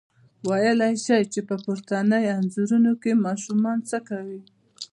ویلای 0.47 0.95
شئ 1.05 1.23
چې 1.33 1.39
په 1.47 1.55
پورتنیو 1.65 2.31
انځورونو 2.37 2.91
کې 3.01 3.21
ماشومان 3.25 3.77
څه 3.89 3.97
کوي؟ 4.09 4.41